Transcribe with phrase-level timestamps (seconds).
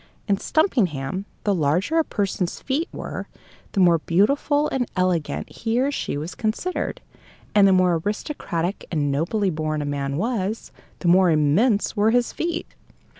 [0.27, 3.27] In Stumpinghame, the larger a person's feet were,
[3.73, 7.01] the more beautiful and elegant he or she was considered;
[7.53, 12.33] and the more aristocratic and nobly born a man was, the more immense were his
[12.33, 12.73] feet.